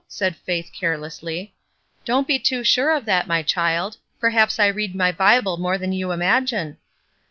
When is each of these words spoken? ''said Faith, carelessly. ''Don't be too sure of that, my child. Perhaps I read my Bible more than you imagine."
''said 0.19 0.35
Faith, 0.35 0.71
carelessly. 0.73 1.53
''Don't 2.07 2.25
be 2.25 2.39
too 2.39 2.63
sure 2.63 2.89
of 2.89 3.05
that, 3.05 3.27
my 3.27 3.43
child. 3.43 3.97
Perhaps 4.19 4.57
I 4.57 4.65
read 4.65 4.95
my 4.95 5.11
Bible 5.11 5.57
more 5.57 5.77
than 5.77 5.91
you 5.93 6.11
imagine." 6.11 6.77